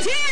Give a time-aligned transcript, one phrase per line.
[0.00, 0.06] Yeah.
[0.14, 0.29] here!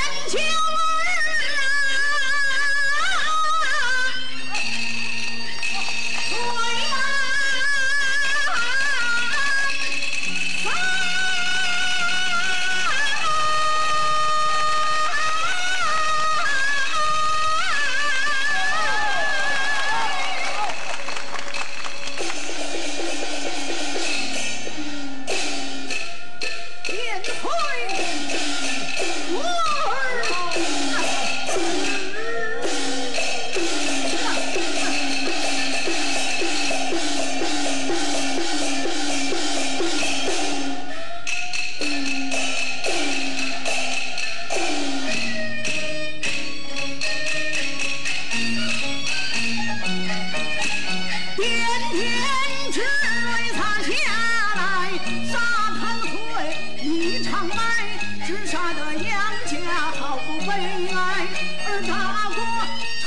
[59.03, 60.47] 娘家好不悲
[60.93, 61.27] 哀，
[61.67, 62.39] 儿大过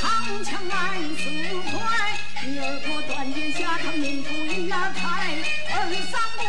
[0.44, 1.20] 枪来自
[1.70, 1.80] 快，
[2.44, 5.36] 女儿过短剑下他命不一样开，
[5.74, 5.76] 儿
[6.10, 6.42] 丧过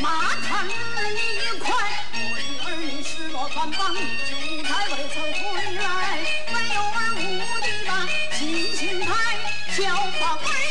[0.00, 1.66] 马腾一块，
[2.14, 2.18] 女
[2.64, 5.42] 儿女失落繁忙，就在未曾回
[5.74, 5.82] 来，
[6.52, 7.26] 没有儿无
[7.60, 7.90] 敌的
[8.38, 8.38] 心
[8.76, 9.10] 胸开，
[9.72, 9.82] 小
[10.20, 10.67] 宝贝。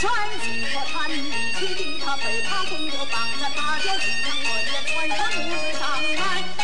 [0.00, 1.20] 山西我穿与
[1.58, 5.82] 其地他被他公我绑着他叫府上我也穿上木质上
[6.16, 6.59] 来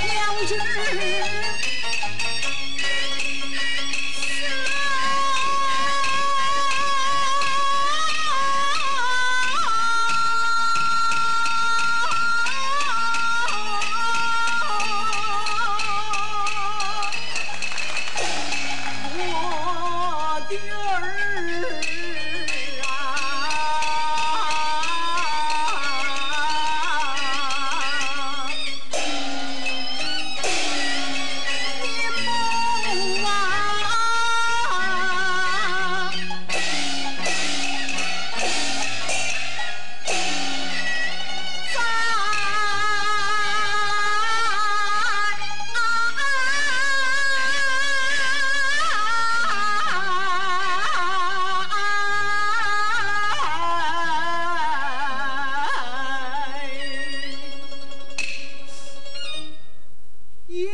[60.56, 60.66] 烟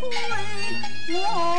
[0.00, 1.51] 灰，我。